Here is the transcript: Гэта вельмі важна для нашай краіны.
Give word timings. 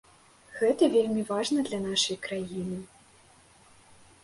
Гэта 0.59 0.87
вельмі 0.95 1.21
важна 1.31 1.67
для 1.69 1.79
нашай 1.85 2.17
краіны. 2.25 2.81